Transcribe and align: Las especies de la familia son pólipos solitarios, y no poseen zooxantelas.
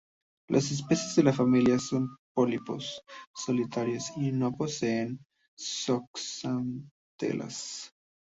Las 0.49 0.71
especies 0.71 1.15
de 1.15 1.21
la 1.25 1.31
familia 1.31 1.77
son 1.77 2.17
pólipos 2.33 3.03
solitarios, 3.35 4.09
y 4.17 4.31
no 4.31 4.51
poseen 4.51 5.19
zooxantelas. 5.55 7.93